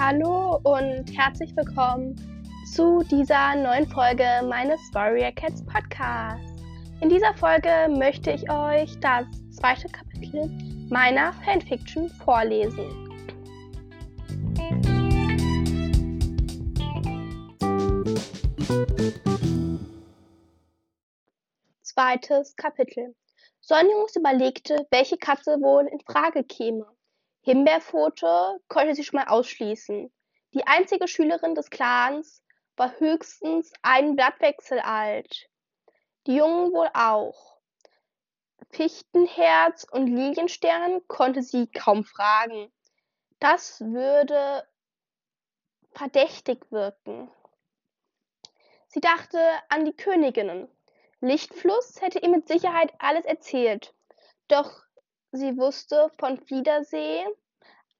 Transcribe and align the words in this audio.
Hallo 0.00 0.60
und 0.62 1.06
herzlich 1.18 1.56
willkommen 1.56 2.14
zu 2.72 3.02
dieser 3.10 3.56
neuen 3.56 3.84
Folge 3.88 4.24
meines 4.48 4.78
Warrior 4.92 5.32
Cats 5.32 5.64
Podcasts. 5.66 6.62
In 7.00 7.08
dieser 7.08 7.34
Folge 7.34 7.88
möchte 7.90 8.30
ich 8.30 8.48
euch 8.48 8.96
das 9.00 9.26
zweite 9.50 9.88
Kapitel 9.88 10.48
meiner 10.88 11.32
Fanfiction 11.44 12.08
vorlesen. 12.10 12.86
Zweites 21.82 22.54
Kapitel. 22.54 23.16
Sonjus 23.60 24.14
überlegte, 24.14 24.86
welche 24.92 25.16
Katze 25.16 25.60
wohl 25.60 25.88
in 25.88 25.98
Frage 26.06 26.44
käme. 26.44 26.86
Himbeerpfote 27.48 28.60
konnte 28.68 28.94
sie 28.94 29.04
schon 29.04 29.20
mal 29.20 29.28
ausschließen. 29.28 30.12
Die 30.52 30.66
einzige 30.66 31.08
Schülerin 31.08 31.54
des 31.54 31.70
Clans 31.70 32.44
war 32.76 33.00
höchstens 33.00 33.72
einen 33.80 34.16
Blattwechsel 34.16 34.80
alt. 34.80 35.48
Die 36.26 36.36
Jungen 36.36 36.74
wohl 36.74 36.90
auch. 36.92 37.56
Fichtenherz 38.68 39.84
und 39.84 40.08
Lilienstern 40.08 41.00
konnte 41.08 41.40
sie 41.40 41.68
kaum 41.68 42.04
fragen. 42.04 42.70
Das 43.40 43.80
würde 43.80 44.68
verdächtig 45.92 46.70
wirken. 46.70 47.30
Sie 48.88 49.00
dachte 49.00 49.40
an 49.70 49.86
die 49.86 49.96
Königinnen. 49.96 50.68
Lichtfluss 51.20 52.02
hätte 52.02 52.18
ihr 52.18 52.28
mit 52.28 52.46
Sicherheit 52.46 52.92
alles 52.98 53.24
erzählt. 53.24 53.94
Doch 54.48 54.82
sie 55.32 55.56
wusste 55.56 56.10
von 56.18 56.38
Fliedersee, 56.38 57.24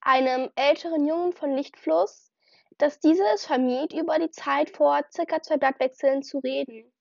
einem 0.00 0.50
älteren 0.54 1.06
Jungen 1.06 1.32
von 1.32 1.54
Lichtfluss, 1.54 2.32
dass 2.78 3.00
dieser 3.00 3.34
es 3.34 3.46
vermied, 3.46 3.92
über 3.92 4.18
die 4.18 4.30
Zeit 4.30 4.70
vor 4.70 5.00
circa 5.12 5.42
zwei 5.42 5.56
Blattwechseln 5.56 6.22
zu 6.22 6.38
reden. 6.38 6.92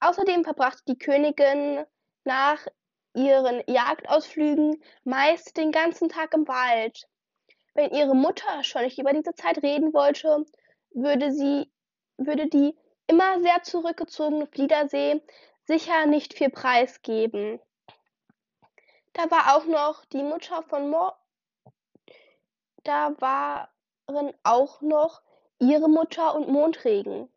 Außerdem 0.00 0.44
verbrachte 0.44 0.82
die 0.88 0.98
Königin 0.98 1.84
nach 2.24 2.66
ihren 3.14 3.62
Jagdausflügen 3.66 4.82
meist 5.04 5.56
den 5.56 5.72
ganzen 5.72 6.08
Tag 6.08 6.32
im 6.34 6.48
Wald. 6.48 7.06
Wenn 7.74 7.90
ihre 7.90 8.14
Mutter 8.14 8.64
schon 8.64 8.82
nicht 8.82 8.98
über 8.98 9.12
diese 9.12 9.34
Zeit 9.34 9.62
reden 9.62 9.92
wollte, 9.92 10.44
würde 10.92 11.32
sie, 11.32 11.70
würde 12.16 12.48
die 12.48 12.76
immer 13.06 13.40
sehr 13.42 13.62
zurückgezogene 13.62 14.46
Fliedersee 14.46 15.20
sicher 15.66 16.06
nicht 16.06 16.34
viel 16.34 16.50
preisgeben. 16.50 17.60
Da 19.12 19.30
war 19.30 19.56
auch 19.56 19.66
noch 19.66 20.04
die 20.06 20.22
Mutter 20.22 20.62
von 20.62 20.90
Mor 20.90 21.20
da 22.84 23.14
waren 23.20 24.34
auch 24.42 24.80
noch 24.80 25.22
ihre 25.58 25.88
Mutter 25.88 26.34
und 26.34 26.48
Mondregen. 26.48 27.28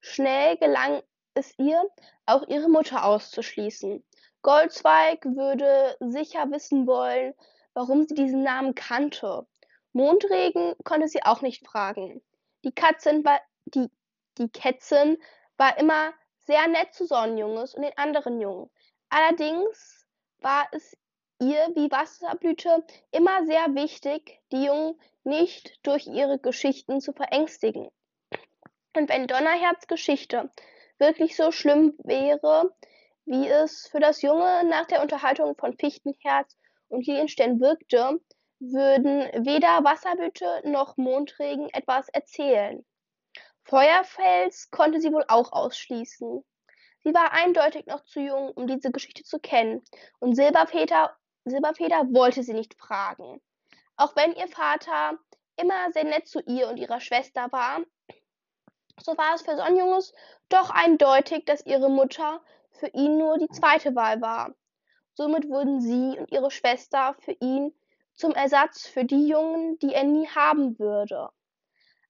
Schnell 0.00 0.56
gelang 0.56 1.02
es 1.34 1.54
ihr, 1.58 1.82
auch 2.24 2.46
ihre 2.48 2.68
Mutter 2.68 3.04
auszuschließen. 3.04 4.02
Goldzweig 4.42 5.24
würde 5.24 5.96
sicher 6.00 6.50
wissen 6.50 6.86
wollen, 6.86 7.34
warum 7.74 8.06
sie 8.06 8.14
diesen 8.14 8.42
Namen 8.42 8.74
kannte. 8.74 9.46
Mondregen 9.92 10.74
konnte 10.84 11.08
sie 11.08 11.22
auch 11.22 11.42
nicht 11.42 11.66
fragen. 11.66 12.22
Die 12.64 12.72
Katzin 12.72 13.24
war, 13.24 13.40
die, 13.66 13.90
die 14.38 14.48
Kätzin 14.48 15.18
war 15.56 15.78
immer 15.78 16.12
sehr 16.44 16.66
nett 16.68 16.94
zu 16.94 17.06
Sonnenjunges 17.06 17.74
und 17.74 17.82
den 17.82 17.96
anderen 17.98 18.40
Jungen. 18.40 18.70
Allerdings 19.08 20.06
war 20.40 20.66
es 20.72 20.96
ihr 21.40 21.68
wie 21.74 21.90
Wasserblüte 21.90 22.84
immer 23.10 23.44
sehr 23.46 23.74
wichtig, 23.74 24.40
die 24.52 24.64
Jungen 24.64 24.98
nicht 25.24 25.78
durch 25.82 26.06
ihre 26.06 26.38
Geschichten 26.38 27.00
zu 27.00 27.12
verängstigen. 27.12 27.88
Und 28.96 29.08
wenn 29.10 29.26
Donnerherz 29.26 29.86
Geschichte 29.86 30.50
wirklich 30.98 31.36
so 31.36 31.52
schlimm 31.52 31.94
wäre, 31.98 32.74
wie 33.26 33.48
es 33.48 33.88
für 33.88 34.00
das 34.00 34.22
Junge 34.22 34.64
nach 34.64 34.86
der 34.86 35.02
Unterhaltung 35.02 35.56
von 35.56 35.76
Fichtenherz 35.76 36.56
und 36.88 37.06
Lilienstern 37.06 37.60
wirkte, 37.60 38.20
würden 38.58 39.44
weder 39.44 39.84
Wasserblüte 39.84 40.62
noch 40.64 40.96
Mondregen 40.96 41.68
etwas 41.74 42.08
erzählen. 42.08 42.84
Feuerfels 43.64 44.70
konnte 44.70 45.00
sie 45.00 45.12
wohl 45.12 45.24
auch 45.28 45.52
ausschließen. 45.52 46.44
Sie 47.02 47.14
war 47.14 47.32
eindeutig 47.32 47.86
noch 47.86 48.04
zu 48.04 48.20
jung, 48.20 48.50
um 48.52 48.66
diese 48.66 48.90
Geschichte 48.90 49.24
zu 49.24 49.38
kennen, 49.38 49.84
und 50.18 50.34
Silberfeder 50.34 51.16
Silberfeder 51.46 52.12
wollte 52.12 52.42
sie 52.42 52.54
nicht 52.54 52.74
fragen. 52.74 53.40
Auch 53.96 54.16
wenn 54.16 54.34
ihr 54.34 54.48
Vater 54.48 55.18
immer 55.56 55.92
sehr 55.92 56.04
nett 56.04 56.26
zu 56.26 56.40
ihr 56.40 56.68
und 56.68 56.76
ihrer 56.76 57.00
Schwester 57.00 57.50
war, 57.52 57.82
so 59.00 59.16
war 59.16 59.34
es 59.34 59.42
für 59.42 59.56
Sonnjunges 59.56 60.12
doch 60.48 60.70
eindeutig, 60.70 61.44
dass 61.44 61.64
ihre 61.64 61.88
Mutter 61.88 62.42
für 62.72 62.88
ihn 62.88 63.16
nur 63.16 63.38
die 63.38 63.48
zweite 63.48 63.94
Wahl 63.94 64.20
war. 64.20 64.54
Somit 65.14 65.48
wurden 65.48 65.80
sie 65.80 66.18
und 66.18 66.30
ihre 66.32 66.50
Schwester 66.50 67.14
für 67.20 67.32
ihn 67.40 67.72
zum 68.14 68.32
Ersatz 68.32 68.86
für 68.86 69.04
die 69.04 69.28
Jungen, 69.28 69.78
die 69.78 69.94
er 69.94 70.04
nie 70.04 70.26
haben 70.28 70.78
würde. 70.78 71.30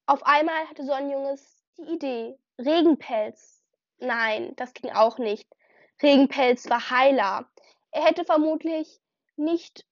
Auf 0.06 0.24
einmal 0.24 0.66
hatte 0.68 0.84
Sonnjunges 0.84 1.62
die 1.76 1.92
Idee, 1.92 2.38
Regenpelz. 2.58 3.62
Nein, 3.98 4.54
das 4.56 4.72
ging 4.72 4.90
auch 4.92 5.18
nicht. 5.18 5.46
Regenpelz 6.02 6.70
war 6.70 6.90
Heiler. 6.90 7.48
Er 7.90 8.04
hätte 8.04 8.24
vermutlich 8.24 9.00
nicht 9.36 9.84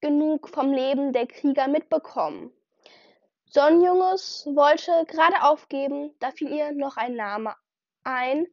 genug 0.00 0.48
vom 0.48 0.72
Leben 0.72 1.12
der 1.12 1.26
Krieger 1.26 1.68
mitbekommen. 1.68 2.52
Sonnjunges 3.46 4.46
wollte 4.46 5.04
gerade 5.06 5.42
aufgeben, 5.44 6.14
da 6.18 6.30
fiel 6.30 6.50
ihr 6.50 6.72
noch 6.72 6.96
ein 6.96 7.14
Name 7.14 7.54
ein, 8.02 8.46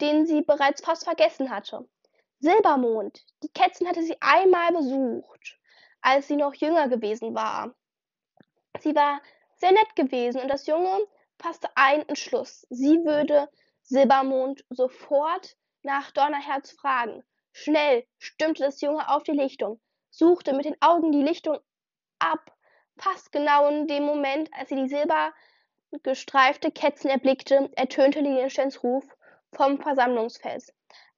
den 0.00 0.26
sie 0.26 0.42
bereits 0.42 0.80
fast 0.80 1.04
vergessen 1.04 1.50
hatte. 1.50 1.88
Silbermond. 2.40 3.24
Die 3.42 3.48
Kätzchen 3.48 3.88
hatte 3.88 4.02
sie 4.02 4.16
einmal 4.20 4.72
besucht, 4.72 5.58
als 6.00 6.28
sie 6.28 6.36
noch 6.36 6.54
jünger 6.54 6.88
gewesen 6.88 7.34
war. 7.34 7.74
Sie 8.80 8.94
war 8.94 9.20
sehr 9.56 9.72
nett 9.72 9.96
gewesen 9.96 10.40
und 10.40 10.48
das 10.48 10.66
Junge 10.66 11.06
fasste 11.38 11.68
einen 11.74 12.08
Entschluss. 12.08 12.66
Sie 12.70 13.04
würde 13.04 13.48
Silbermond 13.82 14.64
sofort 14.70 15.56
nach 15.82 16.10
Donnerherz 16.12 16.72
fragen. 16.72 17.24
Schnell 17.60 18.06
stimmte 18.18 18.62
das 18.62 18.80
Junge 18.80 19.08
auf 19.08 19.24
die 19.24 19.32
Lichtung, 19.32 19.80
suchte 20.10 20.52
mit 20.52 20.64
den 20.64 20.80
Augen 20.80 21.10
die 21.10 21.24
Lichtung 21.24 21.58
ab, 22.20 22.56
fast 22.96 23.32
genau 23.32 23.66
in 23.68 23.88
dem 23.88 24.04
Moment, 24.04 24.48
als 24.52 24.68
sie 24.68 24.76
die 24.76 24.88
silbergestreifte 24.88 26.70
Kätzchen 26.70 27.10
erblickte, 27.10 27.68
ertönte 27.74 28.20
Liliensteins 28.20 28.84
Ruf 28.84 29.04
vom 29.52 29.80
Versammlungsfest. 29.80 30.72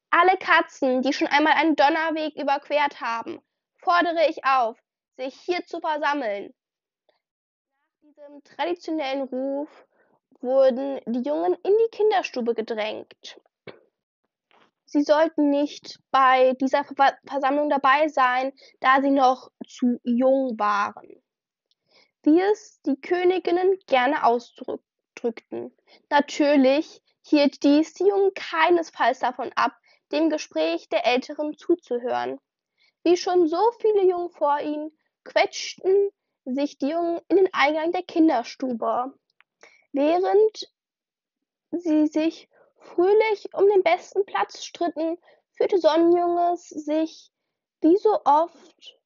Alle 0.09 0.39
Katzen, 0.39 1.03
die 1.03 1.13
schon 1.13 1.27
einmal 1.27 1.53
einen 1.53 1.77
Donnerweg 1.77 2.35
überquert 2.37 3.03
haben, 3.03 3.43
fordere 3.77 4.27
ich 4.31 4.43
auf, 4.43 4.83
sich 5.17 5.39
hier 5.43 5.67
zu 5.67 5.79
versammeln. 5.81 6.55
Nach 8.01 8.15
diesem 8.17 8.43
traditionellen 8.45 9.25
Ruf 9.25 9.69
wurden 10.41 11.03
die 11.05 11.21
Jungen 11.21 11.53
in 11.53 11.77
die 11.77 11.91
Kinderstube 11.91 12.55
gedrängt. 12.55 13.39
Sie 14.93 15.03
sollten 15.03 15.51
nicht 15.51 16.01
bei 16.11 16.55
dieser 16.55 16.85
Versammlung 16.85 17.71
dabei 17.71 18.09
sein, 18.09 18.53
da 18.81 19.01
sie 19.01 19.13
noch 19.13 19.53
zu 19.65 20.01
jung 20.03 20.59
waren. 20.59 21.23
Wie 22.25 22.41
es 22.41 22.83
die 22.83 23.01
Königinnen 23.01 23.79
gerne 23.87 24.25
ausdrückten. 24.25 25.73
Natürlich 26.09 27.03
hielt 27.25 27.63
dies 27.63 27.95
die 27.95 28.09
Jungen 28.09 28.35
keinesfalls 28.35 29.21
davon 29.21 29.53
ab, 29.55 29.77
dem 30.11 30.29
Gespräch 30.29 30.89
der 30.89 31.07
Älteren 31.07 31.57
zuzuhören. 31.57 32.41
Wie 33.05 33.17
schon 33.17 33.47
so 33.47 33.71
viele 33.81 34.03
Jungen 34.03 34.31
vor 34.31 34.59
ihnen, 34.59 34.91
quetschten 35.23 36.11
sich 36.45 36.79
die 36.79 36.89
Jungen 36.89 37.21
in 37.29 37.37
den 37.37 37.49
Eingang 37.53 37.93
der 37.93 38.03
Kinderstube. 38.03 39.15
Während 39.93 40.69
sie 41.71 42.09
sich 42.09 42.50
fröhlich 42.81 43.53
um 43.55 43.67
den 43.69 43.83
besten 43.83 44.25
Platz 44.27 44.65
stritten, 44.65 45.19
fühlte 45.53 45.79
Sonnenjunges 45.79 46.69
sich 46.69 47.31
wie 47.81 47.97
so 47.97 48.19
oft 48.25 48.99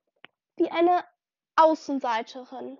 wie 0.56 0.70
eine 0.70 1.04
Außenseiterin. 1.56 2.78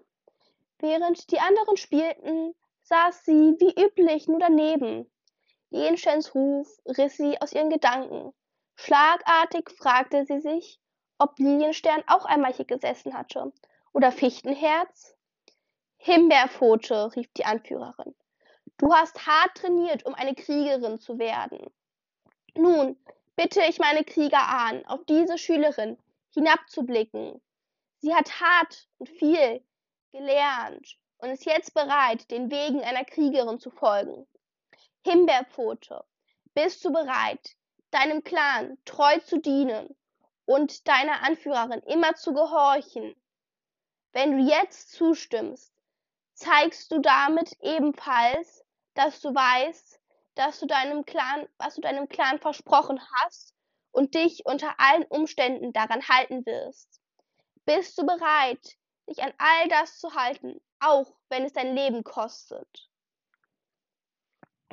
Während 0.79 1.31
die 1.31 1.39
anderen 1.39 1.77
spielten, 1.77 2.55
saß 2.83 3.25
sie 3.25 3.57
wie 3.59 3.81
üblich 3.81 4.29
nur 4.29 4.39
daneben. 4.39 5.11
Jenschens 5.71 6.35
Ruf 6.35 6.69
riss 6.87 7.17
sie 7.17 7.41
aus 7.41 7.53
ihren 7.53 7.71
Gedanken. 7.71 8.33
Schlagartig 8.77 9.71
fragte 9.71 10.25
sie 10.27 10.41
sich, 10.41 10.81
ob 11.19 11.39
Lilienstern 11.39 12.03
auch 12.07 12.25
einmal 12.25 12.53
hier 12.53 12.65
gesessen 12.65 13.17
hatte. 13.17 13.53
Oder 13.93 14.13
Fichtenherz? 14.13 15.17
Himbeerpfote, 15.97 17.15
rief 17.17 17.33
die 17.33 17.45
Anführerin. 17.45 18.15
Du 18.79 18.93
hast 18.93 19.27
hart 19.27 19.57
trainiert, 19.57 20.05
um 20.05 20.15
eine 20.15 20.35
Kriegerin 20.35 20.99
zu 20.99 21.19
werden. 21.19 21.73
Nun 22.57 22.97
bitte 23.37 23.63
ich 23.63 23.79
meine 23.79 24.05
Krieger 24.05 24.49
an, 24.49 24.85
auf 24.87 25.05
diese 25.05 25.39
Schülerin 25.39 25.99
hinabzublicken. 26.33 27.41
Sie 27.99 28.15
hat 28.15 28.41
hart 28.41 28.89
und 28.99 29.09
viel 29.09 29.65
gelernt 30.13 30.99
und 31.19 31.31
ist 31.31 31.47
jetzt 31.47 31.75
bereit, 31.75 32.31
den 32.31 32.51
Wegen 32.51 32.83
einer 32.83 33.05
Kriegerin 33.05 33.59
zu 33.59 33.71
folgen. 33.71 34.27
Himbeerpfote, 35.05 36.05
bist 36.55 36.85
du 36.85 36.93
bereit, 36.93 37.57
deinem 37.91 38.25
Clan 38.25 38.79
treu 38.85 39.19
zu 39.21 39.39
dienen 39.39 39.97
und 40.47 40.87
deiner 40.89 41.23
Anführerin 41.23 41.81
immer 41.81 42.15
zu 42.15 42.33
gehorchen? 42.33 43.15
Wenn 44.13 44.37
du 44.37 44.39
jetzt 44.45 44.93
zustimmst, 44.93 45.74
zeigst 46.35 46.91
du 46.91 47.01
damit 47.01 47.53
ebenfalls, 47.61 48.65
dass 48.95 49.21
du 49.21 49.35
weißt, 49.35 50.01
dass 50.35 50.61
du 50.61 50.67
deinem 50.67 51.05
Clan, 51.05 51.49
was 51.59 51.77
du 51.77 51.81
deinem 51.81 52.09
Clan 52.09 52.39
versprochen 52.39 53.01
hast 53.15 53.55
und 53.93 54.15
dich 54.15 54.45
unter 54.45 54.79
allen 54.79 55.05
Umständen 55.05 55.73
daran 55.73 56.07
halten 56.09 56.45
wirst. 56.45 57.01
Bist 57.65 57.97
du 57.99 58.05
bereit, 58.05 58.77
dich 59.09 59.23
an 59.23 59.33
all 59.39 59.69
das 59.69 59.99
zu 59.99 60.15
halten, 60.15 60.61
auch 60.81 61.15
wenn 61.29 61.45
es 61.45 61.53
dein 61.53 61.75
Leben 61.75 62.03
kostet? 62.05 62.91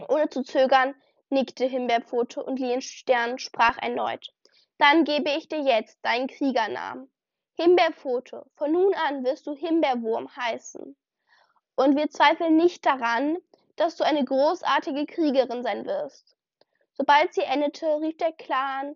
Ohne 0.07 0.29
zu 0.29 0.43
zögern 0.43 0.95
nickte 1.29 1.65
Himbeerpfote 1.65 2.43
und 2.43 2.59
Lilienstern 2.59 3.37
sprach 3.37 3.77
erneut. 3.77 4.33
Dann 4.77 5.03
gebe 5.03 5.29
ich 5.29 5.47
dir 5.47 5.61
jetzt 5.61 6.03
deinen 6.03 6.27
Kriegernamen. 6.27 7.11
Himbeerpfote, 7.53 8.49
von 8.55 8.71
nun 8.71 8.93
an 8.95 9.23
wirst 9.23 9.45
du 9.45 9.55
Himbeerwurm 9.55 10.35
heißen. 10.35 10.97
Und 11.75 11.95
wir 11.95 12.09
zweifeln 12.09 12.57
nicht 12.57 12.85
daran, 12.85 13.37
dass 13.75 13.95
du 13.95 14.03
eine 14.03 14.23
großartige 14.23 15.05
Kriegerin 15.05 15.63
sein 15.63 15.85
wirst. 15.85 16.35
Sobald 16.93 17.33
sie 17.33 17.41
endete, 17.41 17.99
rief 18.01 18.17
der 18.17 18.33
Clan 18.33 18.95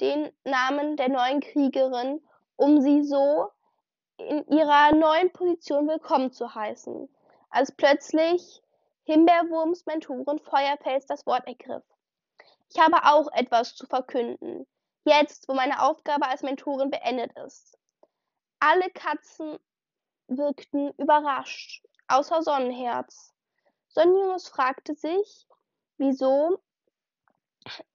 den 0.00 0.30
Namen 0.44 0.96
der 0.96 1.08
neuen 1.08 1.40
Kriegerin, 1.40 2.20
um 2.56 2.80
sie 2.80 3.02
so 3.02 3.50
in 4.18 4.46
ihrer 4.48 4.92
neuen 4.92 5.32
Position 5.32 5.88
willkommen 5.88 6.32
zu 6.32 6.54
heißen, 6.54 7.08
als 7.50 7.72
plötzlich 7.72 8.62
Himbeerwurms 9.04 9.86
Mentorin 9.86 10.38
Feuerfels 10.38 11.06
das 11.06 11.26
Wort 11.26 11.46
ergriff. 11.46 11.84
Ich 12.70 12.80
habe 12.80 13.04
auch 13.04 13.28
etwas 13.32 13.74
zu 13.74 13.86
verkünden, 13.86 14.66
jetzt, 15.04 15.48
wo 15.48 15.54
meine 15.54 15.82
Aufgabe 15.82 16.26
als 16.26 16.42
Mentorin 16.42 16.90
beendet 16.90 17.32
ist. 17.38 17.78
Alle 18.58 18.90
Katzen 18.90 19.58
wirkten 20.28 20.92
überrascht, 20.98 21.84
außer 22.08 22.42
Sonnenherz. 22.42 23.34
Sonnenjunges 23.88 24.48
fragte 24.48 24.94
sich, 24.94 25.46
wieso 25.98 26.60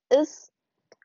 es 0.09 0.51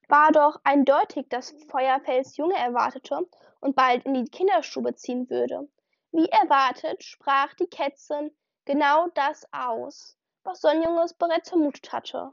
war 0.08 0.32
doch 0.32 0.60
eindeutig, 0.64 1.28
dass 1.28 1.54
Feuerfels 1.68 2.36
Junge 2.36 2.56
erwartete 2.56 3.26
und 3.60 3.76
bald 3.76 4.04
in 4.04 4.14
die 4.14 4.30
Kinderstube 4.30 4.94
ziehen 4.94 5.28
würde. 5.30 5.68
Wie 6.12 6.28
erwartet 6.28 7.04
sprach 7.04 7.54
die 7.54 7.66
Kätzin 7.66 8.36
genau 8.64 9.08
das 9.14 9.46
aus, 9.52 10.16
was 10.44 10.60
Sonnenjunges 10.60 11.14
bereits 11.14 11.48
vermutet 11.48 11.92
hatte. 11.92 12.32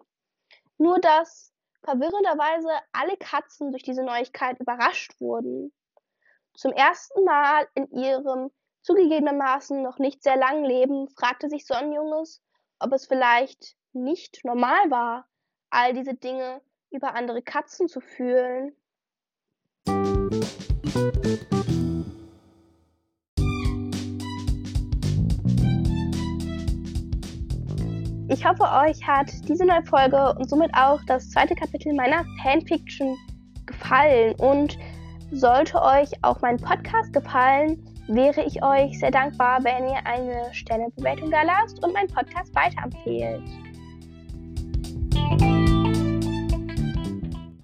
Nur 0.78 1.00
dass 1.00 1.54
verwirrenderweise 1.84 2.70
alle 2.92 3.18
Katzen 3.18 3.72
durch 3.72 3.84
diese 3.84 4.04
Neuigkeit 4.04 4.60
überrascht 4.60 5.20
wurden. 5.20 5.74
Zum 6.54 6.72
ersten 6.72 7.24
Mal 7.24 7.68
in 7.74 7.90
ihrem 7.92 8.52
zugegebenermaßen 8.84 9.82
noch 9.82 9.98
nicht 9.98 10.24
sehr 10.24 10.36
langen 10.36 10.66
Leben 10.66 11.08
fragte 11.10 11.50
sich 11.50 11.66
Sonnenjunges, 11.66 12.42
ob 12.80 12.92
es 12.92 13.08
vielleicht 13.08 13.76
nicht 13.94 14.44
normal 14.44 14.92
war, 14.92 15.26
all 15.70 15.94
diese 15.94 16.14
Dinge 16.14 16.62
über 16.92 17.16
andere 17.16 17.42
Katzen 17.42 17.88
zu 17.88 18.02
fühlen. 18.02 18.76
Ich 28.30 28.46
hoffe, 28.46 28.64
euch 28.64 29.08
hat 29.08 29.32
diese 29.48 29.66
neue 29.66 29.84
Folge 29.86 30.36
und 30.38 30.50
somit 30.50 30.72
auch 30.74 31.00
das 31.08 31.30
zweite 31.30 31.56
Kapitel 31.56 31.94
meiner 31.94 32.26
Fanfiction 32.42 33.16
gefallen. 33.66 34.36
Und 34.40 34.78
sollte 35.32 35.82
euch 35.82 36.12
auch 36.22 36.42
mein 36.42 36.58
Podcast 36.58 37.14
gefallen, 37.14 37.93
wäre 38.08 38.44
ich 38.44 38.62
euch 38.64 39.00
sehr 39.00 39.12
dankbar, 39.12 39.64
wenn 39.64 39.88
ihr 39.88 40.06
eine 40.06 40.54
Sternebewertung 40.54 41.32
da 41.32 41.44
lasst 41.44 41.84
und 41.84 41.94
meinen 41.94 42.10
Podcast 42.10 42.54
weiterempfehlt. 42.56 43.42